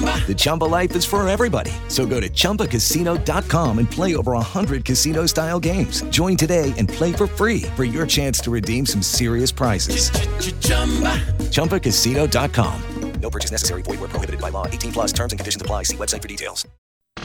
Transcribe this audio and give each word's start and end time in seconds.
The 0.00 0.34
Chumba 0.36 0.64
life 0.64 0.94
is 0.94 1.04
for 1.04 1.28
everybody. 1.28 1.72
So 1.88 2.06
go 2.06 2.20
to 2.20 2.28
ChumbaCasino.com 2.28 3.78
and 3.80 3.90
play 3.90 4.14
over 4.14 4.32
100 4.32 4.84
casino-style 4.84 5.58
games. 5.58 6.02
Join 6.10 6.36
today 6.36 6.72
and 6.78 6.88
play 6.88 7.12
for 7.12 7.26
free 7.26 7.62
for 7.74 7.82
your 7.82 8.06
chance 8.06 8.38
to 8.42 8.50
redeem 8.52 8.86
some 8.86 9.02
serious 9.02 9.50
prizes. 9.50 10.10
ChumbaCasino.com. 11.50 12.82
No 13.20 13.30
purchase 13.30 13.50
necessary. 13.50 13.82
Void 13.82 14.00
where 14.00 14.08
prohibited 14.08 14.40
by 14.40 14.48
law. 14.48 14.66
18 14.66 14.92
plus 14.92 15.12
terms 15.12 15.32
and 15.32 15.38
conditions 15.38 15.62
apply. 15.62 15.84
See 15.84 15.96
website 15.96 16.22
for 16.22 16.28
details. 16.28 16.66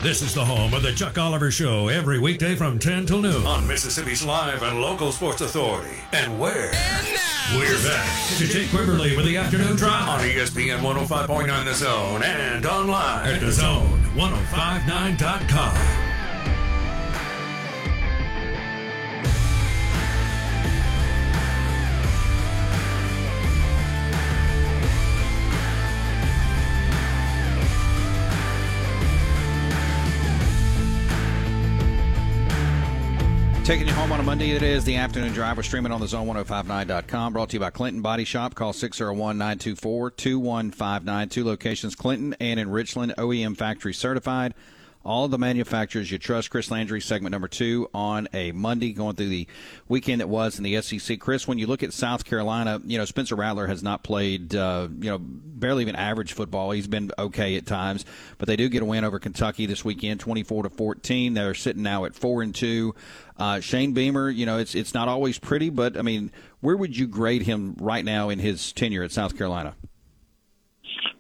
This 0.02 0.22
is 0.22 0.34
the 0.34 0.44
home 0.44 0.74
of 0.74 0.84
the 0.84 0.92
Chuck 0.92 1.18
Oliver 1.18 1.50
Show 1.50 1.88
every 1.88 2.20
weekday 2.20 2.56
from 2.56 2.78
10 2.78 3.06
till 3.06 3.22
noon 3.22 3.46
on 3.48 3.66
Mississippi's 3.66 4.26
live 4.26 4.62
and 4.62 4.82
local 4.82 5.12
sports 5.12 5.42
authority. 5.42 5.96
And 6.12 6.38
where? 6.38 6.72
We're 7.54 7.78
back 7.84 8.38
to 8.40 8.48
Jake 8.48 8.72
Quiverly 8.72 9.16
with 9.16 9.26
the 9.26 9.38
afternoon 9.38 9.76
drive 9.76 10.10
on 10.10 10.20
ESPN 10.22 10.80
105.9 10.80 11.66
The 11.66 11.74
Zone 11.76 12.24
and 12.24 12.66
online 12.66 13.28
at 13.28 13.40
thezone1059.com. 13.40 15.95
Taking 33.66 33.88
you 33.88 33.94
home 33.94 34.12
on 34.12 34.20
a 34.20 34.24
Monday, 34.24 34.52
it 34.52 34.62
is 34.62 34.86
the 34.86 34.96
afternoon 34.96 35.34
drive. 35.34 35.58
We're 35.58 35.64
streaming 35.64 35.92
on 35.92 36.00
the 36.00 36.06
zone1059.com. 36.06 37.34
Brought 37.34 37.50
to 37.50 37.56
you 37.56 37.60
by 37.60 37.72
Clinton 37.72 38.04
Body 38.04 38.24
Shop. 38.24 38.54
Call 38.54 38.74
601 38.74 39.40
924 39.40 40.12
2159. 40.12 41.30
Two 41.30 41.44
locations, 41.44 41.96
Clinton 41.96 42.36
and 42.40 42.60
in 42.60 42.70
Richland, 42.70 43.16
OEM 43.18 43.58
factory 43.58 43.92
certified. 43.92 44.54
All 45.06 45.28
the 45.28 45.38
manufacturers 45.38 46.12
you 46.12 46.18
trust. 46.18 46.50
Chris 46.50 46.72
Landry, 46.72 47.00
segment 47.00 47.32
number 47.32 47.48
two 47.48 47.88
on 47.94 48.28
a 48.34 48.52
Monday, 48.54 48.92
going 48.92 49.16
through 49.16 49.30
the 49.30 49.48
weekend 49.88 50.20
that 50.20 50.28
was 50.28 50.58
in 50.58 50.64
the 50.64 50.82
SEC. 50.82 51.20
Chris, 51.20 51.48
when 51.48 51.60
you 51.60 51.68
look 51.68 51.84
at 51.84 51.94
South 51.94 52.26
Carolina, 52.26 52.82
you 52.84 52.98
know 52.98 53.06
Spencer 53.06 53.36
Rattler 53.36 53.68
has 53.68 53.84
not 53.84 54.04
played, 54.04 54.56
uh, 54.56 54.88
you 55.00 55.12
know, 55.12 55.20
barely 55.20 55.84
even 55.84 55.96
average 55.96 56.34
football. 56.34 56.72
He's 56.72 56.88
been 56.88 57.12
okay 57.20 57.56
at 57.56 57.68
times, 57.68 58.04
but 58.40 58.48
they 58.48 58.56
do 58.56 58.68
get 58.68 58.82
a 58.82 58.86
win 58.86 59.04
over 59.04 59.20
Kentucky 59.20 59.68
this 59.68 59.86
weekend, 59.86 60.20
twenty-four 60.22 60.64
to 60.64 60.70
fourteen. 60.72 61.36
They're 61.36 61.54
sitting 61.54 61.84
now 61.84 62.06
at 62.06 62.16
four 62.16 62.42
and 62.42 62.56
two. 62.56 62.96
Uh, 63.38 63.60
Shane 63.60 63.94
Beamer, 63.94 64.32
you 64.32 64.48
know, 64.48 64.58
it's 64.58 64.74
it's 64.74 64.96
not 64.96 65.08
always 65.08 65.38
pretty, 65.38 65.70
but 65.70 65.98
I 65.98 66.02
mean, 66.02 66.32
where 66.62 66.76
would 66.76 66.98
you 66.98 67.06
grade 67.06 67.44
him 67.44 67.76
right 67.80 68.04
now 68.04 68.30
in 68.30 68.40
his 68.40 68.72
tenure 68.74 69.04
at 69.04 69.12
South 69.12 69.38
Carolina? 69.38 69.76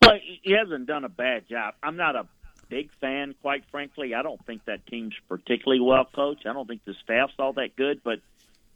Well, 0.02 0.18
he 0.42 0.54
hasn't 0.54 0.88
done 0.88 1.04
a 1.04 1.10
bad 1.10 1.48
job. 1.48 1.76
I'm 1.84 1.98
not 1.98 2.16
a 2.16 2.26
big 2.70 2.90
fan, 3.00 3.36
quite 3.42 3.64
frankly. 3.72 4.14
I 4.14 4.22
don't 4.22 4.44
think 4.46 4.66
that 4.66 4.86
team's 4.88 5.14
particularly 5.28 5.82
well 5.82 6.06
coached. 6.06 6.46
I 6.46 6.54
don't 6.54 6.68
think 6.68 6.84
the 6.86 6.96
staff's 7.04 7.34
all 7.40 7.54
that 7.54 7.76
good, 7.76 8.02
but 8.04 8.20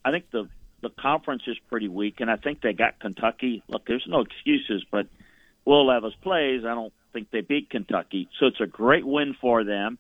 I 0.04 0.12
think 0.12 0.30
the 0.32 0.48
the 0.82 0.90
conference 0.90 1.44
is 1.46 1.58
pretty 1.70 1.90
weak, 1.90 2.22
and 2.22 2.32
I 2.32 2.38
think 2.38 2.62
they 2.62 2.74
got 2.74 3.00
Kentucky. 3.00 3.64
Look, 3.68 3.86
there's 3.86 4.06
no 4.08 4.22
excuses, 4.22 4.86
but 4.90 5.08
Will 5.66 5.86
Levis 5.88 6.14
plays. 6.22 6.64
I 6.64 6.74
don't 6.74 6.94
think 7.12 7.32
they 7.32 7.42
beat 7.42 7.70
Kentucky, 7.70 8.30
so 8.40 8.46
it's 8.46 8.62
a 8.62 8.68
great 8.68 9.06
win 9.06 9.36
for 9.40 9.64
them. 9.64 9.98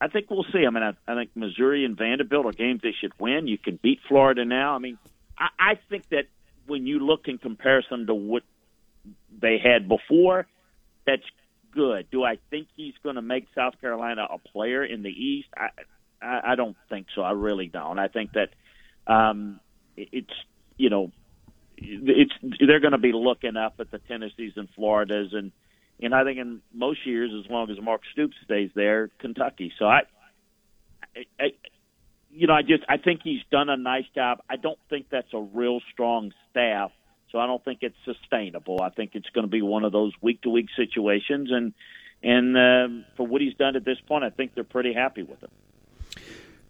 I 0.00 0.08
think 0.08 0.30
we'll 0.30 0.44
see. 0.52 0.64
I 0.66 0.70
mean, 0.70 0.82
I, 0.82 0.92
I 1.10 1.14
think 1.14 1.30
Missouri 1.34 1.84
and 1.84 1.96
Vanderbilt 1.96 2.46
are 2.46 2.52
games 2.52 2.82
they 2.82 2.94
should 2.98 3.12
win. 3.18 3.48
You 3.48 3.58
can 3.58 3.78
beat 3.82 4.00
Florida 4.06 4.44
now. 4.44 4.74
I 4.74 4.78
mean, 4.78 4.98
I, 5.36 5.48
I 5.58 5.78
think 5.88 6.08
that 6.10 6.26
when 6.66 6.86
you 6.86 7.00
look 7.00 7.26
in 7.26 7.38
comparison 7.38 8.06
to 8.06 8.14
what 8.14 8.42
they 9.40 9.58
had 9.58 9.88
before, 9.88 10.46
that's 11.06 11.24
good. 11.78 12.10
Do 12.10 12.24
I 12.24 12.38
think 12.50 12.68
he's 12.76 12.94
going 13.02 13.14
to 13.14 13.22
make 13.22 13.46
South 13.54 13.80
Carolina 13.80 14.26
a 14.30 14.38
player 14.38 14.84
in 14.84 15.02
the 15.02 15.10
East? 15.10 15.48
I, 15.56 15.68
I, 16.20 16.52
I 16.52 16.54
don't 16.56 16.76
think 16.88 17.06
so. 17.14 17.22
I 17.22 17.32
really 17.32 17.68
don't. 17.68 17.98
I 17.98 18.08
think 18.08 18.30
that 18.32 18.50
um, 19.12 19.60
it- 19.96 20.08
it's 20.12 20.34
you 20.76 20.90
know 20.90 21.12
it's 21.76 22.32
they're 22.66 22.80
going 22.80 22.92
to 22.92 22.98
be 22.98 23.12
looking 23.12 23.56
up 23.56 23.74
at 23.78 23.90
the 23.92 23.98
Tennessees 24.00 24.54
and 24.56 24.68
Floridas 24.74 25.32
and 25.32 25.52
and 26.00 26.14
I 26.14 26.24
think 26.24 26.38
in 26.38 26.60
most 26.72 27.06
years, 27.06 27.30
as 27.44 27.50
long 27.50 27.70
as 27.70 27.76
Mark 27.82 28.02
Stoops 28.12 28.36
stays 28.44 28.70
there, 28.74 29.10
Kentucky. 29.18 29.72
So 29.78 29.84
I, 29.86 30.02
I, 31.16 31.24
I 31.40 31.46
you 32.30 32.46
know, 32.46 32.54
I 32.54 32.62
just 32.62 32.84
I 32.88 32.96
think 32.98 33.20
he's 33.24 33.42
done 33.50 33.68
a 33.68 33.76
nice 33.76 34.04
job. 34.14 34.38
I 34.50 34.56
don't 34.56 34.78
think 34.90 35.06
that's 35.10 35.32
a 35.32 35.40
real 35.40 35.80
strong 35.92 36.32
staff, 36.50 36.90
so 37.30 37.38
I 37.38 37.46
don't 37.46 37.64
think 37.64 37.80
it's 37.82 37.96
sustainable. 38.04 38.80
I 38.82 38.90
think 38.90 39.12
it's 39.14 39.28
going 39.30 39.46
to 39.46 39.50
be 39.50 39.62
one 39.62 39.84
of 39.84 39.92
those 39.92 40.12
week 40.20 40.42
to 40.42 40.50
week 40.50 40.68
situations, 40.76 41.50
and 41.50 41.72
and 42.22 42.56
um, 42.56 43.04
for 43.16 43.26
what 43.26 43.40
he's 43.40 43.54
done 43.54 43.76
at 43.76 43.84
this 43.84 43.98
point, 44.06 44.24
I 44.24 44.30
think 44.30 44.54
they're 44.54 44.64
pretty 44.64 44.92
happy 44.92 45.22
with 45.22 45.40
him. 45.40 45.50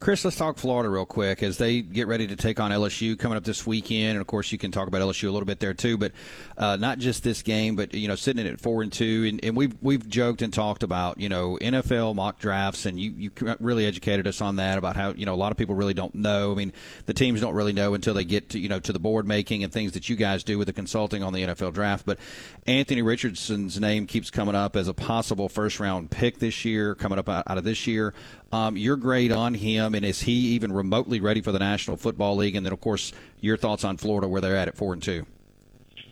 Chris, 0.00 0.24
let's 0.24 0.36
talk 0.36 0.58
Florida 0.58 0.88
real 0.88 1.04
quick 1.04 1.42
as 1.42 1.58
they 1.58 1.80
get 1.80 2.06
ready 2.06 2.28
to 2.28 2.36
take 2.36 2.60
on 2.60 2.70
LSU 2.70 3.18
coming 3.18 3.36
up 3.36 3.42
this 3.42 3.66
weekend. 3.66 4.10
And 4.10 4.20
of 4.20 4.28
course, 4.28 4.52
you 4.52 4.56
can 4.58 4.70
talk 4.70 4.86
about 4.86 5.02
LSU 5.02 5.28
a 5.28 5.32
little 5.32 5.44
bit 5.44 5.58
there 5.58 5.74
too, 5.74 5.98
but 5.98 6.12
uh, 6.56 6.76
not 6.76 6.98
just 6.98 7.24
this 7.24 7.42
game, 7.42 7.74
but 7.74 7.92
you 7.94 8.06
know, 8.06 8.14
sitting 8.14 8.46
at 8.46 8.60
four 8.60 8.82
and 8.82 8.92
two, 8.92 9.26
and, 9.28 9.44
and 9.44 9.56
we've 9.56 9.74
we've 9.82 10.08
joked 10.08 10.40
and 10.40 10.52
talked 10.52 10.84
about 10.84 11.18
you 11.18 11.28
know 11.28 11.58
NFL 11.60 12.14
mock 12.14 12.38
drafts, 12.38 12.86
and 12.86 13.00
you 13.00 13.10
you 13.10 13.56
really 13.58 13.86
educated 13.86 14.28
us 14.28 14.40
on 14.40 14.56
that 14.56 14.78
about 14.78 14.94
how 14.94 15.10
you 15.14 15.26
know 15.26 15.34
a 15.34 15.36
lot 15.36 15.50
of 15.50 15.58
people 15.58 15.74
really 15.74 15.94
don't 15.94 16.14
know. 16.14 16.52
I 16.52 16.54
mean, 16.54 16.72
the 17.06 17.14
teams 17.14 17.40
don't 17.40 17.54
really 17.54 17.72
know 17.72 17.94
until 17.94 18.14
they 18.14 18.24
get 18.24 18.50
to 18.50 18.60
you 18.60 18.68
know 18.68 18.78
to 18.78 18.92
the 18.92 19.00
board 19.00 19.26
making 19.26 19.64
and 19.64 19.72
things 19.72 19.92
that 19.92 20.08
you 20.08 20.14
guys 20.14 20.44
do 20.44 20.58
with 20.58 20.68
the 20.68 20.72
consulting 20.72 21.24
on 21.24 21.32
the 21.32 21.42
NFL 21.42 21.74
draft. 21.74 22.06
But 22.06 22.20
Anthony 22.68 23.02
Richardson's 23.02 23.80
name 23.80 24.06
keeps 24.06 24.30
coming 24.30 24.54
up 24.54 24.76
as 24.76 24.86
a 24.86 24.94
possible 24.94 25.48
first 25.48 25.80
round 25.80 26.12
pick 26.12 26.38
this 26.38 26.64
year, 26.64 26.94
coming 26.94 27.18
up 27.18 27.28
out, 27.28 27.58
of 27.58 27.64
this 27.64 27.88
year. 27.88 28.14
Um, 28.50 28.78
your 28.78 28.96
grade 28.96 29.30
on 29.30 29.52
him, 29.52 29.87
and 29.94 30.04
is 30.04 30.22
he 30.22 30.32
even 30.32 30.72
remotely 30.72 31.20
ready 31.20 31.40
for 31.40 31.52
the 31.52 31.58
National 31.58 31.96
Football 31.96 32.36
League? 32.36 32.56
And 32.56 32.64
then, 32.64 32.72
of 32.72 32.80
course, 32.80 33.12
your 33.40 33.56
thoughts 33.56 33.84
on 33.84 33.96
Florida, 33.96 34.28
where 34.28 34.40
they're 34.40 34.56
at 34.56 34.68
at 34.68 34.76
four 34.76 34.92
and 34.92 35.02
two. 35.02 35.26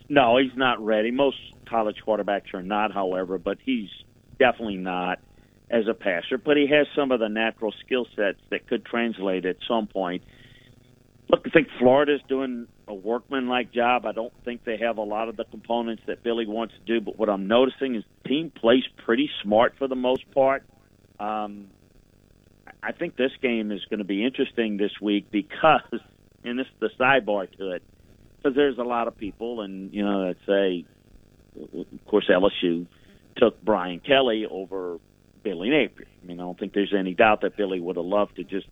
No, 0.09 0.37
he's 0.37 0.55
not 0.55 0.83
ready. 0.83 1.11
Most 1.11 1.37
college 1.65 1.97
quarterbacks 2.05 2.53
are 2.53 2.63
not, 2.63 2.93
however, 2.93 3.37
but 3.37 3.57
he's 3.63 3.89
definitely 4.39 4.77
not 4.77 5.19
as 5.69 5.87
a 5.87 5.93
passer. 5.93 6.37
But 6.37 6.57
he 6.57 6.67
has 6.67 6.87
some 6.95 7.11
of 7.11 7.19
the 7.19 7.27
natural 7.27 7.73
skill 7.85 8.07
sets 8.15 8.39
that 8.49 8.67
could 8.67 8.85
translate 8.85 9.45
at 9.45 9.57
some 9.67 9.87
point. 9.87 10.23
Look, 11.29 11.41
I 11.45 11.49
think 11.49 11.67
Florida's 11.77 12.21
doing 12.29 12.67
a 12.87 12.93
workman-like 12.93 13.73
job. 13.73 14.05
I 14.05 14.13
don't 14.13 14.31
think 14.45 14.63
they 14.63 14.77
have 14.77 14.97
a 14.97 15.03
lot 15.03 15.27
of 15.27 15.35
the 15.35 15.43
components 15.43 16.03
that 16.07 16.23
Billy 16.23 16.47
wants 16.47 16.73
to 16.75 16.79
do. 16.85 17.01
But 17.01 17.19
what 17.19 17.29
I'm 17.29 17.47
noticing 17.47 17.95
is 17.95 18.03
the 18.23 18.29
team 18.29 18.49
plays 18.49 18.83
pretty 19.03 19.29
smart 19.43 19.73
for 19.77 19.89
the 19.89 19.95
most 19.95 20.29
part. 20.31 20.63
Um, 21.19 21.67
I 22.83 22.91
think 22.91 23.15
this 23.15 23.31
game 23.41 23.71
is 23.71 23.83
going 23.89 23.99
to 23.99 24.05
be 24.05 24.23
interesting 24.25 24.77
this 24.77 24.91
week 25.01 25.31
because, 25.31 25.81
and 26.43 26.59
this 26.59 26.67
is 26.67 26.79
the 26.79 26.89
sidebar 26.99 27.51
to 27.57 27.71
it, 27.71 27.83
because 28.37 28.55
there's 28.55 28.77
a 28.77 28.83
lot 28.83 29.07
of 29.07 29.17
people, 29.17 29.61
and 29.61 29.93
you 29.93 30.03
know, 30.03 30.27
that 30.27 30.37
say, 30.45 30.85
of 31.59 32.05
course, 32.05 32.29
LSU 32.29 32.85
took 33.35 33.61
Brian 33.63 33.99
Kelly 33.99 34.45
over 34.49 34.99
Billy 35.43 35.69
Napier. 35.69 36.07
I 36.21 36.25
mean, 36.25 36.39
I 36.39 36.43
don't 36.43 36.59
think 36.59 36.73
there's 36.73 36.93
any 36.97 37.13
doubt 37.13 37.41
that 37.41 37.57
Billy 37.57 37.79
would 37.79 37.95
have 37.95 38.05
loved 38.05 38.35
to 38.37 38.43
just 38.43 38.67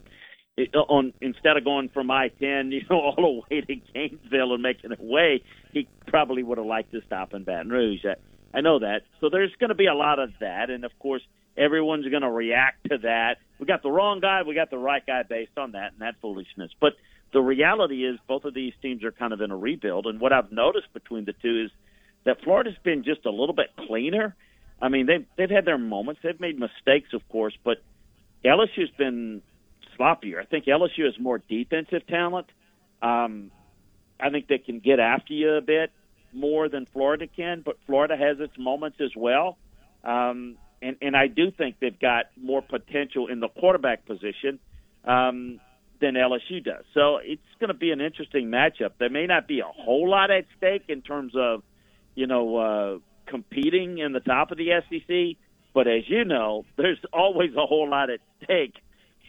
it, 0.57 0.73
on 0.75 1.13
instead 1.21 1.57
of 1.57 1.63
going 1.63 1.89
from 1.89 2.09
I-10, 2.09 2.71
you 2.71 2.81
know, 2.89 2.99
all 2.99 3.43
the 3.49 3.55
way 3.55 3.61
to 3.61 3.75
Gainesville 3.93 4.53
and 4.53 4.63
making 4.63 4.91
it 4.91 4.99
way, 5.01 5.43
he 5.71 5.87
probably 6.07 6.43
would 6.43 6.57
have 6.57 6.67
liked 6.67 6.91
to 6.93 7.01
stop 7.05 7.33
in 7.33 7.43
Baton 7.43 7.69
Rouge. 7.69 8.05
I, 8.05 8.15
I 8.57 8.61
know 8.61 8.79
that. 8.79 9.01
So 9.19 9.29
there's 9.29 9.53
going 9.59 9.69
to 9.69 9.75
be 9.75 9.87
a 9.87 9.93
lot 9.93 10.19
of 10.19 10.31
that, 10.39 10.69
and 10.69 10.85
of 10.85 10.97
course, 10.99 11.21
everyone's 11.57 12.07
going 12.07 12.21
to 12.21 12.31
react 12.31 12.89
to 12.89 12.97
that. 12.99 13.37
We 13.59 13.65
got 13.65 13.83
the 13.83 13.91
wrong 13.91 14.19
guy, 14.19 14.41
we 14.43 14.55
got 14.55 14.69
the 14.69 14.77
right 14.77 15.05
guy 15.05 15.23
based 15.23 15.57
on 15.57 15.71
that 15.73 15.93
and 15.93 16.01
that 16.01 16.15
foolishness. 16.21 16.71
But 16.79 16.93
the 17.33 17.41
reality 17.41 18.05
is, 18.05 18.19
both 18.27 18.45
of 18.45 18.53
these 18.53 18.73
teams 18.81 19.03
are 19.03 19.11
kind 19.11 19.33
of 19.33 19.41
in 19.41 19.51
a 19.51 19.57
rebuild, 19.57 20.07
and 20.07 20.19
what 20.19 20.33
I've 20.33 20.51
noticed 20.51 20.93
between 20.93 21.25
the 21.25 21.33
two 21.33 21.65
is 21.65 21.71
that 22.25 22.41
Florida's 22.43 22.77
been 22.83 23.03
just 23.03 23.25
a 23.25 23.31
little 23.31 23.55
bit 23.55 23.67
cleaner. 23.87 24.35
I 24.81 24.89
mean, 24.89 25.05
they've 25.05 25.25
they've 25.37 25.49
had 25.49 25.65
their 25.65 25.77
moments. 25.77 26.21
They've 26.23 26.39
made 26.39 26.59
mistakes, 26.59 27.13
of 27.13 27.27
course, 27.29 27.53
but 27.63 27.77
LSU's 28.43 28.91
been 28.97 29.41
sloppier. 29.97 30.41
I 30.41 30.45
think 30.45 30.65
LSU 30.65 31.05
has 31.05 31.17
more 31.19 31.37
defensive 31.37 32.05
talent. 32.07 32.47
Um, 33.01 33.51
I 34.19 34.29
think 34.29 34.47
they 34.47 34.57
can 34.57 34.79
get 34.79 34.99
after 34.99 35.33
you 35.33 35.55
a 35.55 35.61
bit 35.61 35.91
more 36.33 36.69
than 36.69 36.87
Florida 36.91 37.27
can, 37.27 37.61
but 37.65 37.77
Florida 37.85 38.15
has 38.17 38.39
its 38.39 38.57
moments 38.57 38.97
as 39.01 39.11
well. 39.15 39.57
Um, 40.03 40.57
and, 40.81 40.97
and 41.01 41.15
I 41.15 41.27
do 41.27 41.51
think 41.51 41.77
they've 41.79 41.99
got 41.99 42.25
more 42.41 42.61
potential 42.61 43.27
in 43.27 43.39
the 43.39 43.47
quarterback 43.47 44.05
position 44.05 44.59
um, 45.05 45.59
than 46.01 46.15
LSU 46.15 46.63
does. 46.63 46.83
So 46.93 47.17
it's 47.17 47.41
going 47.59 47.69
to 47.69 47.73
be 47.73 47.91
an 47.91 48.01
interesting 48.01 48.47
matchup. 48.47 48.91
There 48.99 49.09
may 49.09 49.25
not 49.25 49.47
be 49.47 49.59
a 49.59 49.65
whole 49.65 50.09
lot 50.09 50.31
at 50.31 50.45
stake 50.57 50.85
in 50.89 51.01
terms 51.01 51.33
of, 51.35 51.63
you 52.15 52.27
know, 52.27 52.57
uh, 52.57 52.97
competing 53.29 53.99
in 53.99 54.13
the 54.13 54.19
top 54.19 54.51
of 54.51 54.57
the 54.57 54.81
SEC, 54.89 55.37
but 55.73 55.87
as 55.87 56.03
you 56.07 56.25
know, 56.25 56.65
there's 56.77 56.99
always 57.11 57.51
a 57.55 57.65
whole 57.65 57.89
lot 57.89 58.09
at 58.09 58.19
stake 58.43 58.75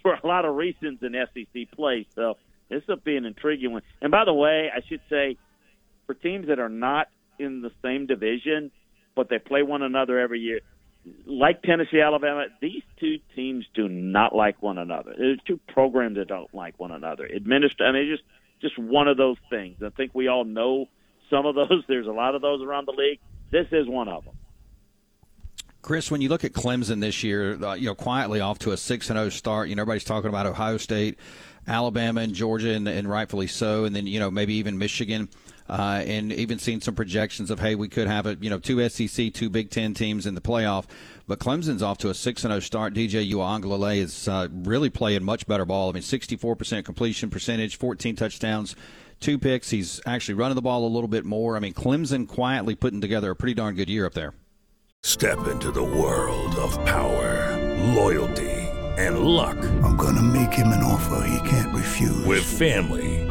for 0.02 0.14
a 0.14 0.26
lot 0.26 0.44
of 0.44 0.54
reasons 0.54 0.98
in 1.02 1.14
SEC 1.34 1.70
play. 1.72 2.06
So 2.14 2.36
this 2.68 2.82
will 2.88 2.96
be 2.96 3.16
an 3.16 3.24
intriguing 3.24 3.72
one. 3.72 3.82
And 4.00 4.10
by 4.10 4.24
the 4.24 4.34
way, 4.34 4.70
I 4.74 4.80
should 4.88 5.00
say, 5.08 5.36
for 6.06 6.14
teams 6.14 6.48
that 6.48 6.58
are 6.58 6.68
not 6.68 7.08
in 7.38 7.60
the 7.62 7.70
same 7.82 8.06
division, 8.06 8.70
but 9.14 9.28
they 9.28 9.38
play 9.38 9.62
one 9.62 9.82
another 9.82 10.18
every 10.18 10.40
year, 10.40 10.60
like 11.26 11.62
Tennessee, 11.62 12.00
Alabama, 12.00 12.46
these 12.60 12.82
two 12.98 13.18
teams 13.34 13.64
do 13.74 13.88
not 13.88 14.34
like 14.34 14.62
one 14.62 14.78
another. 14.78 15.14
There's 15.16 15.40
two 15.46 15.60
programs 15.68 16.16
that 16.16 16.28
don't 16.28 16.52
like 16.54 16.78
one 16.78 16.92
another. 16.92 17.24
Administer, 17.24 17.84
I 17.84 17.92
mean, 17.92 18.10
just 18.10 18.24
just 18.60 18.78
one 18.78 19.06
of 19.06 19.16
those 19.16 19.36
things. 19.50 19.76
I 19.84 19.90
think 19.90 20.12
we 20.14 20.28
all 20.28 20.44
know 20.44 20.88
some 21.30 21.46
of 21.46 21.54
those. 21.54 21.84
There's 21.88 22.06
a 22.06 22.12
lot 22.12 22.34
of 22.34 22.42
those 22.42 22.62
around 22.62 22.86
the 22.86 22.92
league. 22.92 23.20
This 23.50 23.66
is 23.70 23.86
one 23.88 24.08
of 24.08 24.24
them. 24.24 24.34
Chris, 25.82 26.10
when 26.10 26.20
you 26.20 26.28
look 26.28 26.42
at 26.44 26.52
Clemson 26.52 27.00
this 27.00 27.22
year, 27.22 27.62
uh, 27.64 27.74
you 27.74 27.86
know, 27.86 27.94
quietly 27.94 28.40
off 28.40 28.58
to 28.60 28.72
a 28.72 28.76
six 28.76 29.08
and 29.08 29.16
zero 29.16 29.26
oh 29.26 29.30
start. 29.30 29.68
You 29.68 29.76
know, 29.76 29.82
everybody's 29.82 30.04
talking 30.04 30.28
about 30.28 30.46
Ohio 30.46 30.78
State, 30.78 31.18
Alabama, 31.68 32.22
and 32.22 32.34
Georgia, 32.34 32.70
and, 32.70 32.88
and 32.88 33.08
rightfully 33.08 33.46
so, 33.46 33.84
and 33.84 33.94
then 33.94 34.06
you 34.06 34.18
know 34.18 34.30
maybe 34.30 34.54
even 34.54 34.78
Michigan. 34.78 35.28
Uh, 35.68 36.02
and 36.06 36.32
even 36.32 36.58
seen 36.58 36.80
some 36.80 36.94
projections 36.94 37.50
of 37.50 37.58
hey, 37.58 37.74
we 37.74 37.88
could 37.88 38.06
have 38.06 38.26
a 38.26 38.36
you 38.40 38.50
know 38.50 38.58
two 38.58 38.88
SEC, 38.88 39.32
two 39.32 39.50
Big 39.50 39.70
Ten 39.70 39.94
teams 39.94 40.26
in 40.26 40.34
the 40.34 40.40
playoff. 40.40 40.84
But 41.26 41.40
Clemson's 41.40 41.82
off 41.82 41.98
to 41.98 42.10
a 42.10 42.14
six 42.14 42.44
and 42.44 42.50
zero 42.50 42.58
oh 42.58 42.60
start. 42.60 42.94
DJ 42.94 43.28
Uiagalelei 43.30 43.98
is 43.98 44.28
uh, 44.28 44.48
really 44.52 44.90
playing 44.90 45.24
much 45.24 45.46
better 45.46 45.64
ball. 45.64 45.90
I 45.90 45.92
mean, 45.92 46.02
sixty 46.02 46.36
four 46.36 46.54
percent 46.54 46.86
completion 46.86 47.30
percentage, 47.30 47.76
fourteen 47.76 48.14
touchdowns, 48.14 48.76
two 49.20 49.38
picks. 49.38 49.70
He's 49.70 50.00
actually 50.06 50.34
running 50.34 50.54
the 50.56 50.62
ball 50.62 50.86
a 50.86 50.92
little 50.92 51.08
bit 51.08 51.24
more. 51.24 51.56
I 51.56 51.60
mean, 51.60 51.74
Clemson 51.74 52.28
quietly 52.28 52.74
putting 52.74 53.00
together 53.00 53.30
a 53.30 53.36
pretty 53.36 53.54
darn 53.54 53.74
good 53.74 53.90
year 53.90 54.06
up 54.06 54.14
there. 54.14 54.34
Step 55.02 55.46
into 55.48 55.70
the 55.70 55.82
world 55.82 56.54
of 56.56 56.72
power, 56.84 57.56
loyalty 57.94 58.56
and 58.96 59.18
luck. 59.20 59.56
I'm 59.82 59.96
going 59.96 60.16
to 60.16 60.22
make 60.22 60.52
him 60.52 60.68
an 60.68 60.82
offer 60.82 61.26
he 61.26 61.48
can't 61.48 61.74
refuse. 61.74 62.24
With 62.24 62.44
family, 62.44 63.25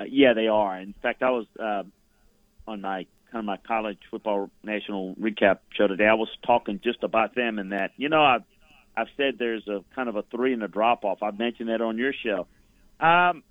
Uh, 0.00 0.04
yeah, 0.08 0.32
they 0.34 0.46
are. 0.46 0.78
In 0.78 0.94
fact, 1.02 1.22
I 1.22 1.30
was 1.30 1.46
uh, 1.58 1.82
on 2.66 2.80
my 2.80 3.06
kind 3.30 3.40
of 3.40 3.44
my 3.44 3.58
college 3.58 3.98
football 4.10 4.50
national 4.62 5.14
recap 5.16 5.58
show 5.76 5.86
today. 5.86 6.06
I 6.06 6.14
was 6.14 6.28
talking 6.46 6.80
just 6.82 7.02
about 7.02 7.34
them 7.34 7.58
and 7.58 7.72
that. 7.72 7.92
You 7.96 8.08
know, 8.08 8.22
I've 8.22 8.44
I've 8.96 9.08
said 9.16 9.34
there's 9.38 9.66
a 9.68 9.84
kind 9.94 10.08
of 10.08 10.16
a 10.16 10.22
three 10.22 10.52
and 10.52 10.62
a 10.62 10.68
drop 10.68 11.04
off. 11.04 11.22
I 11.22 11.30
mentioned 11.30 11.68
that 11.68 11.80
on 11.80 11.98
your 11.98 12.12
show. 12.12 12.46
Um, 13.04 13.42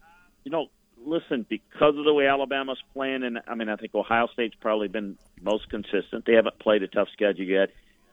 you 0.44 0.52
know, 0.52 0.68
listen, 1.06 1.46
because 1.48 1.98
of 1.98 2.04
the 2.04 2.14
way 2.14 2.28
Alabama's 2.28 2.82
playing, 2.94 3.24
and 3.24 3.40
I 3.48 3.56
mean, 3.56 3.70
I 3.70 3.76
think 3.76 3.94
Ohio 3.94 4.28
State's 4.34 4.56
probably 4.60 4.88
been 4.88 5.18
most 5.42 5.70
consistent. 5.70 6.26
They 6.26 6.34
haven't 6.34 6.60
played 6.60 6.84
a 6.84 6.88
tough 6.88 7.10
schedule 7.14 7.46
yet. 7.46 7.70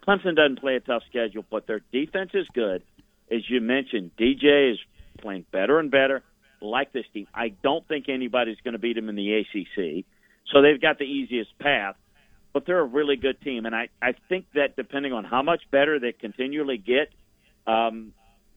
Clemson 0.06 0.36
doesn't 0.36 0.60
play 0.60 0.76
a 0.76 0.80
tough 0.80 1.02
schedule, 1.08 1.44
but 1.50 1.66
their 1.66 1.80
defense 1.92 2.30
is 2.34 2.46
good. 2.54 2.82
As 3.30 3.48
you 3.48 3.60
mentioned, 3.60 4.12
DJ 4.16 4.72
is 4.72 4.78
playing 5.18 5.46
better 5.50 5.78
and 5.80 5.90
better. 5.90 6.22
Like 6.60 6.92
this 6.92 7.04
team, 7.12 7.26
I 7.34 7.48
don't 7.62 7.86
think 7.86 8.08
anybody's 8.08 8.58
going 8.64 8.72
to 8.72 8.78
beat 8.78 8.96
them 8.96 9.08
in 9.08 9.14
the 9.14 9.34
ACC. 9.34 10.04
So 10.52 10.62
they've 10.62 10.80
got 10.80 10.98
the 10.98 11.04
easiest 11.04 11.58
path, 11.58 11.96
but 12.52 12.64
they're 12.66 12.80
a 12.80 12.84
really 12.84 13.16
good 13.16 13.40
team, 13.40 13.66
and 13.66 13.74
I 13.74 13.88
I 14.00 14.14
think 14.28 14.46
that 14.54 14.76
depending 14.76 15.12
on 15.12 15.24
how 15.24 15.42
much 15.42 15.62
better 15.70 15.98
they 15.98 16.12
continually 16.12 16.78
get, 16.78 17.10
um, 17.66 18.12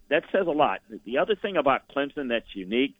that 0.09 0.23
says 0.31 0.47
a 0.47 0.51
lot. 0.51 0.81
The 1.05 1.17
other 1.17 1.35
thing 1.35 1.57
about 1.57 1.81
Clemson 1.95 2.29
that's 2.29 2.55
unique 2.55 2.95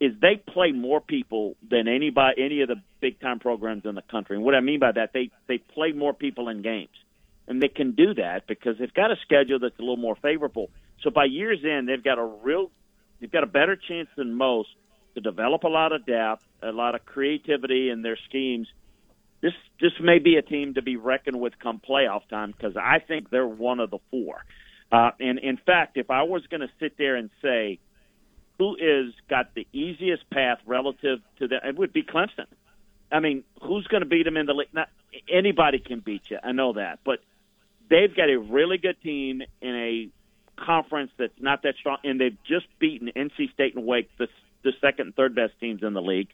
is 0.00 0.12
they 0.20 0.36
play 0.36 0.72
more 0.72 1.00
people 1.00 1.56
than 1.68 1.86
anybody 1.86 2.42
any 2.42 2.62
of 2.62 2.68
the 2.68 2.76
big 3.00 3.20
time 3.20 3.38
programs 3.38 3.84
in 3.84 3.94
the 3.94 4.02
country. 4.02 4.36
And 4.36 4.44
what 4.44 4.54
I 4.54 4.60
mean 4.60 4.80
by 4.80 4.92
that, 4.92 5.10
they 5.12 5.30
they 5.46 5.58
play 5.58 5.92
more 5.92 6.12
people 6.12 6.48
in 6.48 6.62
games 6.62 6.96
and 7.46 7.62
they 7.62 7.68
can 7.68 7.92
do 7.92 8.14
that 8.14 8.46
because 8.46 8.78
they've 8.78 8.92
got 8.92 9.10
a 9.10 9.16
schedule 9.22 9.58
that's 9.58 9.78
a 9.78 9.82
little 9.82 9.96
more 9.96 10.16
favorable. 10.16 10.70
So 11.02 11.10
by 11.10 11.24
year's 11.24 11.60
end, 11.64 11.88
they've 11.88 12.02
got 12.02 12.18
a 12.18 12.24
real, 12.24 12.70
they've 13.20 13.30
got 13.30 13.44
a 13.44 13.48
better 13.48 13.76
chance 13.76 14.08
than 14.16 14.34
most 14.34 14.68
to 15.14 15.20
develop 15.20 15.64
a 15.64 15.68
lot 15.68 15.92
of 15.92 16.04
depth, 16.06 16.44
a 16.62 16.72
lot 16.72 16.94
of 16.94 17.04
creativity 17.04 17.90
in 17.90 18.02
their 18.02 18.18
schemes. 18.28 18.68
This 19.40 19.52
this 19.80 19.92
may 20.00 20.18
be 20.18 20.36
a 20.36 20.42
team 20.42 20.74
to 20.74 20.82
be 20.82 20.96
reckoned 20.96 21.38
with 21.38 21.58
come 21.58 21.80
playoff 21.80 22.26
time 22.28 22.52
because 22.52 22.76
I 22.76 22.98
think 22.98 23.30
they're 23.30 23.46
one 23.46 23.80
of 23.80 23.90
the 23.90 23.98
four. 24.10 24.44
Uh, 24.90 25.10
and 25.20 25.38
in 25.38 25.56
fact, 25.56 25.96
if 25.96 26.10
I 26.10 26.22
was 26.22 26.46
going 26.46 26.60
to 26.60 26.70
sit 26.78 26.96
there 26.96 27.16
and 27.16 27.30
say 27.42 27.78
who 28.58 28.76
is 28.76 29.12
got 29.28 29.54
the 29.54 29.66
easiest 29.72 30.28
path 30.30 30.58
relative 30.66 31.20
to 31.38 31.48
that, 31.48 31.64
it 31.64 31.76
would 31.76 31.92
be 31.92 32.02
Clemson. 32.02 32.46
I 33.10 33.20
mean, 33.20 33.44
who's 33.62 33.86
going 33.86 34.02
to 34.02 34.08
beat 34.08 34.24
them 34.24 34.36
in 34.36 34.46
the 34.46 34.54
league? 34.54 34.68
Not, 34.72 34.88
anybody 35.28 35.78
can 35.78 36.00
beat 36.00 36.30
you. 36.30 36.38
I 36.42 36.52
know 36.52 36.74
that, 36.74 37.00
but 37.04 37.20
they've 37.90 38.14
got 38.14 38.30
a 38.30 38.38
really 38.38 38.78
good 38.78 39.00
team 39.02 39.42
in 39.60 39.74
a 39.74 40.08
conference 40.56 41.10
that's 41.18 41.32
not 41.40 41.62
that 41.62 41.74
strong, 41.78 41.98
and 42.04 42.20
they've 42.20 42.36
just 42.46 42.66
beaten 42.78 43.10
NC 43.14 43.52
State 43.52 43.74
and 43.74 43.86
Wake, 43.86 44.10
the, 44.18 44.28
the 44.62 44.72
second 44.80 45.06
and 45.06 45.14
third 45.14 45.34
best 45.34 45.52
teams 45.60 45.82
in 45.82 45.92
the 45.92 46.02
league. 46.02 46.28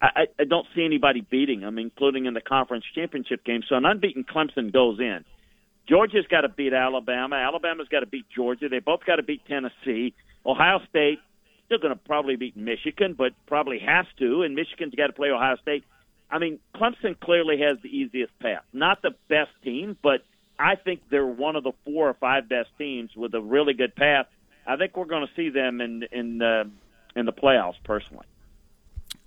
I, 0.00 0.26
I 0.38 0.44
don't 0.44 0.66
see 0.76 0.84
anybody 0.84 1.26
beating 1.28 1.60
them, 1.60 1.78
including 1.78 2.26
in 2.26 2.34
the 2.34 2.40
conference 2.40 2.84
championship 2.94 3.44
game. 3.44 3.62
So 3.68 3.74
an 3.74 3.84
unbeaten 3.84 4.24
Clemson 4.24 4.72
goes 4.72 5.00
in. 5.00 5.24
Georgia's 5.88 6.26
got 6.30 6.42
to 6.42 6.48
beat 6.48 6.72
Alabama. 6.72 7.36
Alabama's 7.36 7.88
got 7.88 8.00
to 8.00 8.06
beat 8.06 8.26
Georgia. 8.34 8.68
They 8.68 8.78
both 8.78 9.00
got 9.04 9.16
to 9.16 9.22
beat 9.22 9.44
Tennessee. 9.46 10.14
Ohio 10.46 10.80
State 10.88 11.18
still 11.66 11.78
going 11.78 11.92
to 11.92 12.00
probably 12.00 12.36
beat 12.36 12.56
Michigan, 12.56 13.14
but 13.16 13.32
probably 13.46 13.78
has 13.78 14.06
to. 14.18 14.42
And 14.42 14.54
Michigan's 14.54 14.94
got 14.94 15.08
to 15.08 15.12
play 15.12 15.30
Ohio 15.30 15.56
State. 15.62 15.84
I 16.30 16.38
mean, 16.38 16.58
Clemson 16.74 17.18
clearly 17.18 17.60
has 17.60 17.78
the 17.82 17.88
easiest 17.88 18.38
path. 18.38 18.62
Not 18.72 19.02
the 19.02 19.12
best 19.28 19.50
team, 19.64 19.96
but 20.02 20.22
I 20.58 20.74
think 20.76 21.02
they're 21.10 21.26
one 21.26 21.56
of 21.56 21.64
the 21.64 21.72
four 21.84 22.08
or 22.08 22.14
five 22.14 22.48
best 22.48 22.70
teams 22.78 23.10
with 23.16 23.34
a 23.34 23.40
really 23.40 23.74
good 23.74 23.94
path. 23.94 24.26
I 24.66 24.76
think 24.76 24.96
we're 24.96 25.06
going 25.06 25.26
to 25.26 25.32
see 25.34 25.50
them 25.50 25.80
in 25.80 26.04
in 26.10 26.42
uh, 26.42 26.64
in 27.14 27.26
the 27.26 27.32
playoffs 27.32 27.76
personally. 27.84 28.26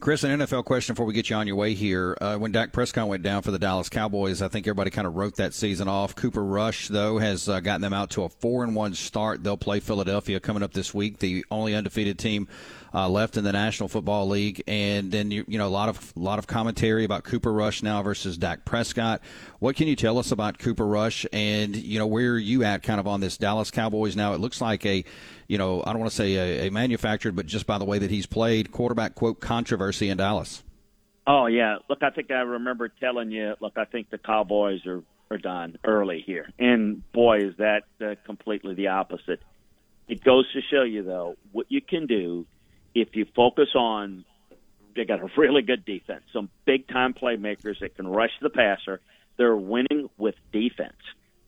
Chris, 0.01 0.23
an 0.23 0.39
NFL 0.39 0.65
question 0.65 0.95
before 0.95 1.05
we 1.05 1.13
get 1.13 1.29
you 1.29 1.35
on 1.35 1.45
your 1.45 1.55
way 1.55 1.75
here. 1.75 2.17
Uh, 2.19 2.35
when 2.35 2.51
Dak 2.51 2.71
Prescott 2.71 3.07
went 3.07 3.21
down 3.21 3.43
for 3.43 3.51
the 3.51 3.59
Dallas 3.59 3.87
Cowboys, 3.87 4.41
I 4.41 4.47
think 4.47 4.65
everybody 4.65 4.89
kind 4.89 5.05
of 5.05 5.15
wrote 5.15 5.35
that 5.35 5.53
season 5.53 5.87
off. 5.87 6.15
Cooper 6.15 6.43
Rush, 6.43 6.87
though, 6.87 7.19
has 7.19 7.47
uh, 7.47 7.59
gotten 7.59 7.81
them 7.81 7.93
out 7.93 8.09
to 8.11 8.23
a 8.23 8.29
four 8.29 8.63
and 8.63 8.75
one 8.75 8.95
start. 8.95 9.43
They'll 9.43 9.57
play 9.57 9.79
Philadelphia 9.79 10.39
coming 10.39 10.63
up 10.63 10.73
this 10.73 10.91
week, 10.91 11.19
the 11.19 11.45
only 11.51 11.75
undefeated 11.75 12.17
team 12.17 12.47
uh, 12.93 13.07
left 13.07 13.37
in 13.37 13.43
the 13.43 13.51
National 13.51 13.87
Football 13.87 14.27
League, 14.27 14.63
and 14.67 15.11
then 15.11 15.31
you, 15.31 15.45
you 15.47 15.57
know 15.57 15.67
a 15.67 15.69
lot 15.69 15.87
of 15.87 16.11
lot 16.17 16.39
of 16.39 16.47
commentary 16.47 17.05
about 17.05 17.23
Cooper 17.23 17.53
Rush 17.53 17.83
now 17.83 18.01
versus 18.01 18.37
Dak 18.37 18.65
Prescott. 18.65 19.21
What 19.59 19.75
can 19.75 19.87
you 19.87 19.95
tell 19.95 20.17
us 20.17 20.31
about 20.31 20.57
Cooper 20.57 20.85
Rush, 20.85 21.25
and 21.31 21.75
you 21.75 21.99
know 21.99 22.07
where 22.07 22.31
are 22.31 22.39
you 22.39 22.63
at 22.63 22.83
kind 22.83 22.99
of 22.99 23.07
on 23.07 23.21
this 23.21 23.37
Dallas 23.37 23.71
Cowboys 23.71 24.15
now? 24.15 24.33
It 24.33 24.41
looks 24.41 24.59
like 24.59 24.85
a 24.85 25.05
you 25.47 25.57
know 25.57 25.81
I 25.85 25.93
don't 25.93 25.99
want 25.99 26.11
to 26.11 26.17
say 26.17 26.35
a, 26.35 26.67
a 26.67 26.71
manufactured, 26.71 27.35
but 27.35 27.45
just 27.45 27.65
by 27.65 27.77
the 27.77 27.85
way 27.85 27.99
that 27.99 28.11
he's 28.11 28.25
played, 28.25 28.71
quarterback 28.71 29.15
quote 29.15 29.39
controversy 29.39 29.90
in 29.99 30.17
Dallas. 30.17 30.63
Oh 31.27 31.45
yeah, 31.45 31.77
look, 31.89 32.03
I 32.03 32.09
think 32.09 32.31
I 32.31 32.41
remember 32.41 32.87
telling 32.87 33.31
you. 33.31 33.55
Look, 33.59 33.77
I 33.77 33.85
think 33.85 34.09
the 34.09 34.17
Cowboys 34.17 34.85
are 34.85 35.03
are 35.29 35.37
done 35.37 35.77
early 35.83 36.23
here, 36.25 36.49
and 36.59 37.09
boy, 37.13 37.37
is 37.37 37.57
that 37.57 37.83
uh, 38.01 38.15
completely 38.25 38.73
the 38.73 38.87
opposite. 38.87 39.41
It 40.07 40.23
goes 40.23 40.51
to 40.53 40.61
show 40.61 40.83
you 40.83 41.03
though 41.03 41.35
what 41.51 41.67
you 41.69 41.81
can 41.81 42.05
do 42.05 42.45
if 42.93 43.15
you 43.15 43.25
focus 43.35 43.69
on 43.75 44.25
they 44.95 45.05
got 45.05 45.21
a 45.21 45.29
really 45.37 45.61
good 45.61 45.85
defense, 45.85 46.23
some 46.33 46.49
big 46.65 46.87
time 46.87 47.13
playmakers 47.13 47.79
that 47.79 47.95
can 47.95 48.07
rush 48.07 48.31
the 48.41 48.49
passer. 48.49 48.99
They're 49.37 49.55
winning 49.55 50.09
with 50.17 50.35
defense, 50.51 50.97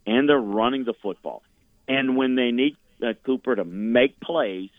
and 0.05 0.27
they're 0.27 0.39
running 0.39 0.85
the 0.85 0.93
football. 1.01 1.43
And 1.87 2.15
when 2.15 2.35
they 2.35 2.51
need 2.51 2.77
uh, 3.01 3.13
Cooper 3.25 3.55
to 3.55 3.65
make 3.65 4.19
plays, 4.19 4.69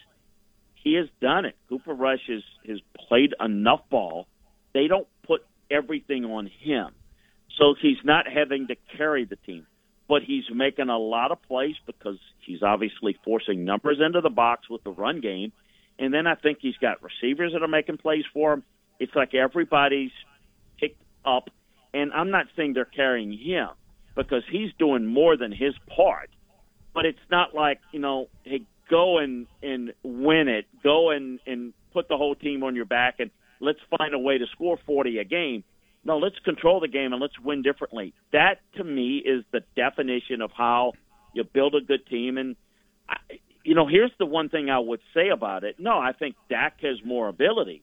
he 0.85 0.95
has 0.95 1.09
done 1.21 1.45
it. 1.45 1.57
Cooper 1.69 1.95
Rush 1.95 2.21
has 2.29 2.43
has 2.69 2.81
played 3.09 3.35
enough 3.41 3.81
ball. 3.91 4.27
They 4.73 4.87
don't 4.87 5.09
put 5.27 5.45
everything 5.71 6.25
on 6.25 6.47
him, 6.47 6.91
so 7.59 7.75
he's 7.81 8.05
not 8.05 8.27
having 8.33 8.69
to 8.69 8.77
carry 8.97 9.25
the 9.25 9.37
team. 9.37 9.67
But 10.07 10.23
he's 10.23 10.45
making 10.53 10.91
a 10.91 10.99
lot 10.99 11.33
of 11.33 11.43
plays 11.43 11.77
because 11.87 12.19
he's 12.47 12.63
obviously 12.63 13.17
forcing 13.25 13.65
numbers 13.65 13.99
into 14.05 14.21
the 14.21 14.29
box 14.29 14.69
with 14.69 14.85
the 14.85 14.91
run 14.91 15.21
game 15.21 15.53
and 15.99 16.13
then 16.13 16.27
I 16.27 16.35
think 16.35 16.59
he's 16.61 16.77
got 16.77 16.99
receivers 17.03 17.53
that 17.53 17.63
are 17.63 17.69
making 17.69 17.99
plays 17.99 18.25
for 18.33 18.55
him. 18.55 18.65
It's 18.99 19.15
like 19.15 19.35
everybody's 19.35 20.11
picked 20.79 21.03
up. 21.25 21.51
And 21.93 22.13
I'm 22.13 22.31
not 22.31 22.47
saying 22.57 22.73
they're 22.75 22.85
carrying 22.85 23.33
him 23.33 23.69
because 24.17 24.43
he's 24.51 24.71
doing 24.79 25.07
more 25.07 25.37
than 25.37 25.53
his 25.53 25.75
part. 25.95 26.31
But 26.93 27.07
it's 27.07 27.19
not 27.31 27.55
like, 27.55 27.81
you 27.93 28.01
know, 28.01 28.29
hey, 28.45 28.63
go 28.91 29.19
and, 29.19 29.47
and 29.63 29.93
win 30.03 30.49
it. 30.49 30.67
Go 30.83 31.11
and, 31.11 31.41
and 31.47 31.73
put 31.93 32.09
the 32.09 32.17
whole 32.17 32.35
team 32.35 32.63
on 32.63 32.75
your 32.75 32.85
back 32.85 33.17
and 33.19 33.31
let's 33.61 33.79
find 33.97 34.15
a 34.15 34.19
way 34.19 34.39
to 34.39 34.47
score 34.53 34.79
40 34.87 35.19
a 35.19 35.25
game. 35.25 35.65
No, 36.05 36.19
let's 36.19 36.39
control 36.45 36.81
the 36.81 36.89
game 36.89 37.13
and 37.13 37.23
let's 37.23 37.39
win 37.39 37.63
differently. 37.63 38.13
That 38.33 38.61
to 38.77 38.85
me 38.85 39.23
is 39.25 39.45
the 39.53 39.61
definition 39.75 40.43
of 40.43 40.51
how 40.53 40.93
you 41.33 41.45
build 41.45 41.75
a 41.75 41.81
good 41.81 42.07
team. 42.07 42.37
And 42.37 42.57
I, 43.09 43.17
you 43.65 43.75
know, 43.75 43.87
here's 43.87 44.13
the 44.19 44.27
one 44.27 44.51
thing 44.51 44.69
I 44.69 44.79
would 44.79 45.01
say 45.15 45.31
about 45.31 45.65
it. 45.65 45.77
No, 45.79 45.99
I 45.99 46.13
think 46.13 46.37
Dak 46.51 46.81
has 46.83 46.99
more 47.05 47.29
ability. 47.29 47.83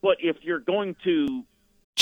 But 0.00 0.18
if 0.20 0.36
you're 0.42 0.60
going 0.60 0.96
to. 1.04 1.42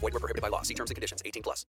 Void 0.00 0.14
were 0.14 0.20
prohibited 0.20 0.42
by 0.42 0.48
law. 0.48 0.62
See 0.62 0.74
terms 0.74 0.90
and 0.90 0.96
conditions. 0.96 1.22
18 1.24 1.42
plus. 1.42 1.66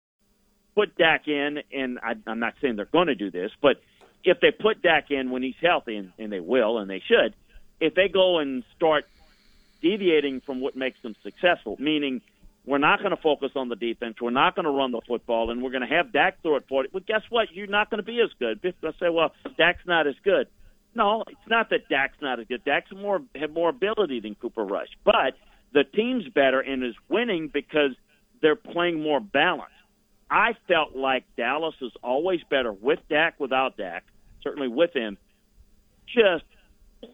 put 0.75 0.97
Dak 0.97 1.26
in, 1.26 1.58
and 1.73 1.99
I, 2.02 2.14
I'm 2.26 2.38
not 2.38 2.54
saying 2.61 2.76
they're 2.76 2.85
going 2.85 3.08
to 3.08 3.14
do 3.14 3.30
this, 3.30 3.50
but 3.61 3.80
if 4.25 4.38
they 4.40 4.50
put 4.50 4.82
Dak 4.82 5.11
in 5.11 5.30
when 5.30 5.42
he's 5.42 5.56
healthy, 5.61 5.97
and, 5.97 6.12
and 6.18 6.30
they 6.32 6.40
will, 6.40 6.78
and 6.78 6.90
they 6.90 7.02
should, 7.06 7.35
if 7.80 7.94
they 7.94 8.08
go 8.08 8.38
and 8.38 8.64
start 8.76 9.04
deviating 9.80 10.40
from 10.40 10.61
what 10.61 10.76
makes 10.76 11.00
them 11.02 11.14
successful, 11.23 11.76
meaning 11.78 12.20
we're 12.66 12.78
not 12.78 12.99
going 12.99 13.11
to 13.11 13.23
focus 13.23 13.52
on 13.56 13.68
the 13.68 13.76
defense, 13.76 14.16
we're 14.20 14.30
not 14.30 14.54
going 14.54 14.64
to 14.64 14.70
run 14.70 14.92
the 14.92 15.00
football, 15.06 15.50
and 15.50 15.62
we're 15.62 15.70
going 15.70 15.88
to 15.88 15.94
have 15.94 16.12
Dak 16.12 16.42
throw 16.42 16.56
it 16.56 16.64
for 16.68 16.85
it. 16.85 16.92
Well, 16.92 17.02
guess 17.06 17.23
what? 17.30 17.49
You're 17.52 17.66
not 17.66 17.90
going 17.90 17.99
to 17.99 18.04
be 18.04 18.20
as 18.20 18.30
good. 18.38 18.61
People 18.61 18.92
say, 19.00 19.08
well, 19.08 19.32
Dak's 19.56 19.87
not 19.87 20.06
as 20.06 20.16
good. 20.23 20.49
No, 20.94 21.23
it's 21.28 21.49
not 21.49 21.70
that 21.70 21.88
Dak's 21.88 22.20
not 22.20 22.40
as 22.40 22.47
good. 22.47 22.64
Dak's 22.64 22.90
more 22.92 23.23
have 23.37 23.52
more 23.52 23.68
ability 23.68 24.20
than 24.20 24.35
Cooper 24.35 24.64
Rush, 24.64 24.88
but 25.04 25.35
the 25.73 25.85
team's 25.85 26.28
better 26.28 26.61
and 26.61 26.82
is 26.85 26.94
winning 27.08 27.49
because 27.52 27.92
they're 28.40 28.57
playing 28.57 29.02
more 29.02 29.21
balanced. 29.21 29.73
I 30.30 30.54
felt 30.66 30.95
like 30.95 31.25
Dallas 31.37 31.75
is 31.80 31.92
always 32.02 32.40
better 32.50 32.73
with 32.73 32.99
Dak, 33.09 33.40
without 33.40 33.76
Dak, 33.76 34.04
certainly 34.42 34.68
with 34.68 34.95
him. 34.95 35.16
Just 36.07 36.45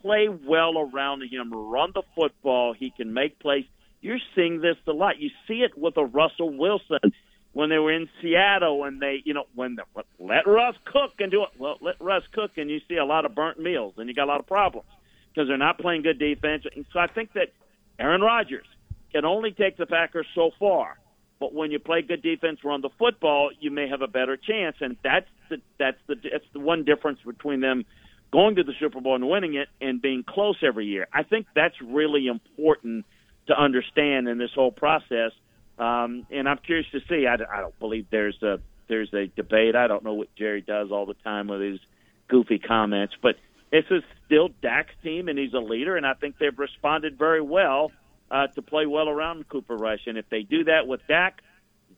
play 0.03 0.29
well 0.29 0.79
around 0.79 1.23
him, 1.23 1.53
run 1.53 1.93
the 1.95 2.03
football. 2.15 2.73
He 2.73 2.91
can 2.91 3.13
make 3.13 3.39
plays. 3.39 3.65
You're 4.01 4.19
seeing 4.35 4.61
this 4.61 4.77
a 4.87 4.93
lot. 4.93 5.19
You 5.19 5.31
see 5.47 5.63
it 5.63 5.77
with 5.77 5.97
a 5.97 6.05
Russell 6.05 6.51
Wilson 6.57 7.13
when 7.53 7.71
they 7.71 7.79
were 7.79 7.93
in 7.93 8.09
Seattle 8.21 8.85
and 8.85 9.01
they, 9.01 9.23
you 9.25 9.33
know, 9.33 9.45
when 9.55 9.77
the, 9.77 9.85
let 10.19 10.47
Russ 10.47 10.75
cook 10.85 11.13
and 11.21 11.31
do 11.31 11.45
it. 11.45 11.51
Well, 11.59 11.79
let 11.81 12.01
Russ 12.01 12.25
cook 12.33 12.53
and 12.57 12.69
you 12.69 12.81
see 12.89 12.97
a 12.97 13.05
lot 13.05 13.25
of 13.25 13.35
burnt 13.35 13.59
meals 13.59 13.95
and 13.97 14.09
you 14.09 14.15
got 14.15 14.25
a 14.25 14.33
lot 14.33 14.41
of 14.41 14.47
problems 14.47 14.89
because 15.29 15.49
they're 15.49 15.57
not 15.57 15.79
playing 15.79 16.03
good 16.03 16.19
defense. 16.19 16.65
And 16.75 16.85
so 16.93 16.99
I 16.99 17.07
think 17.07 17.33
that 17.35 17.53
Aaron 17.99 18.21
Rodgers 18.21 18.67
can 19.13 19.25
only 19.25 19.53
take 19.53 19.77
the 19.77 19.87
Packers 19.87 20.27
so 20.35 20.51
far. 20.59 20.99
But 21.41 21.53
when 21.53 21.71
you 21.71 21.79
play 21.79 22.03
good 22.03 22.23
defense, 22.23 22.61
run 22.65 22.81
the 22.81 22.91
football, 22.99 23.51
you 23.59 23.71
may 23.71 23.89
have 23.89 24.03
a 24.03 24.07
better 24.07 24.37
chance, 24.37 24.77
and 24.81 24.97
that's 25.03 25.27
the 25.51 25.61
that's 25.79 25.99
the 26.07 26.15
that's 26.15 26.45
the 26.53 26.61
one 26.61 26.85
difference 26.85 27.19
between 27.25 27.61
them 27.61 27.85
going 28.33 28.57
to 28.57 28.65
the 28.65 28.73
Super 28.81 29.01
Bowl 29.01 29.15
and 29.15 29.29
winning 29.29 29.55
it 29.55 29.69
and 29.81 30.01
being 30.01 30.25
close 30.27 30.57
every 30.63 30.87
year. 30.87 31.07
I 31.13 31.23
think 31.23 31.47
that's 31.55 31.75
really 31.81 32.27
important 32.27 33.05
to 33.47 33.61
understand 33.61 34.29
in 34.29 34.39
this 34.39 34.51
whole 34.55 34.73
process. 34.73 35.33
Um, 35.79 36.27
and 36.31 36.49
I'm 36.49 36.59
curious 36.59 36.87
to 36.93 37.01
see. 37.09 37.27
I, 37.27 37.35
I 37.35 37.61
don't 37.61 37.79
believe 37.79 38.07
there's 38.11 38.41
a 38.43 38.61
there's 38.89 39.13
a 39.13 39.27
debate. 39.27 39.75
I 39.77 39.87
don't 39.87 40.05
know 40.05 40.15
what 40.15 40.35
Jerry 40.37 40.61
does 40.61 40.91
all 40.91 41.07
the 41.07 41.15
time 41.25 41.49
with 41.49 41.61
his 41.61 41.81
goofy 42.29 42.59
comments, 42.59 43.15
but 43.21 43.37
this 43.71 43.85
is 43.91 44.03
still 44.27 44.51
Dak's 44.63 44.95
team, 45.03 45.29
and 45.29 45.39
he's 45.39 45.53
a 45.53 45.59
leader, 45.59 45.97
and 45.97 46.07
I 46.07 46.15
think 46.15 46.39
they've 46.39 46.57
responded 46.57 47.19
very 47.19 47.41
well 47.41 47.91
uh, 48.35 48.49
to 48.49 48.63
play 48.63 48.85
well 48.85 49.09
around 49.09 49.49
Cooper 49.49 49.77
Rush. 49.77 50.01
And 50.07 50.19
if 50.19 50.29
they 50.29 50.43
do 50.43 50.65
that 50.65 50.89
with 50.89 51.01
Dak, 51.07 51.41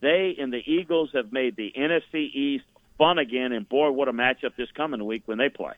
they 0.02 0.36
and 0.38 0.52
the 0.52 0.62
Eagles 0.70 1.10
have 1.14 1.32
made 1.32 1.56
the 1.56 1.72
NFC 1.74 2.30
East 2.32 2.66
fun 2.98 3.18
again. 3.18 3.52
And 3.52 3.66
boy, 3.66 3.90
what 3.90 4.08
a 4.08 4.12
matchup 4.12 4.54
this 4.56 4.70
coming 4.76 5.04
week 5.06 5.22
when 5.24 5.38
they 5.38 5.48
play. 5.48 5.72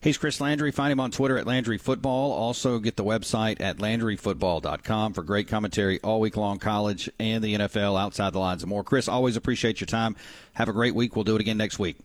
He's 0.00 0.16
Chris 0.16 0.40
Landry. 0.40 0.70
Find 0.70 0.90
him 0.90 0.98
on 0.98 1.10
Twitter 1.10 1.36
at 1.36 1.46
Landry 1.46 1.76
Football. 1.76 2.32
Also, 2.32 2.78
get 2.78 2.96
the 2.96 3.04
website 3.04 3.60
at 3.60 3.76
LandryFootball.com 3.76 5.12
for 5.12 5.22
great 5.22 5.46
commentary 5.46 6.00
all 6.00 6.20
week 6.20 6.38
long, 6.38 6.58
college 6.58 7.10
and 7.20 7.44
the 7.44 7.54
NFL, 7.54 8.00
outside 8.00 8.32
the 8.32 8.38
lines, 8.38 8.62
and 8.62 8.70
more. 8.70 8.82
Chris, 8.82 9.08
always 9.08 9.36
appreciate 9.36 9.78
your 9.78 9.86
time. 9.86 10.16
Have 10.54 10.70
a 10.70 10.72
great 10.72 10.94
week. 10.94 11.14
We'll 11.14 11.26
do 11.26 11.34
it 11.34 11.42
again 11.42 11.58
next 11.58 11.78
week. 11.78 11.98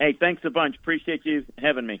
Hey, 0.00 0.16
thanks 0.18 0.42
a 0.46 0.50
bunch. 0.50 0.76
Appreciate 0.76 1.26
you 1.26 1.44
having 1.58 1.86
me. 1.86 2.00